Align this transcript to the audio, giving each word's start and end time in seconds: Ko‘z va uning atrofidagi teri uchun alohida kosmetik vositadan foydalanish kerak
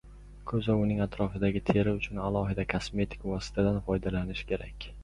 Ko‘z 0.51 0.69
va 0.71 0.77
uning 0.85 1.01
atrofidagi 1.05 1.61
teri 1.67 1.95
uchun 1.99 2.25
alohida 2.31 2.67
kosmetik 2.75 3.29
vositadan 3.35 3.81
foydalanish 3.91 4.49
kerak 4.55 4.95